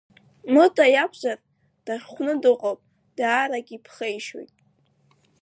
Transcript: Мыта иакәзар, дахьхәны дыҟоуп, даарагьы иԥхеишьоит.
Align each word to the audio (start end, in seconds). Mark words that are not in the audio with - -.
Мыта 0.53 0.85
иакәзар, 0.93 1.37
дахьхәны 1.85 2.33
дыҟоуп, 2.41 2.79
даарагьы 3.17 3.75
иԥхеишьоит. 3.75 4.53